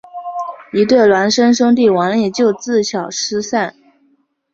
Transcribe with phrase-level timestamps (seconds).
[0.73, 3.75] 一对孪生兄弟王利就自小失散。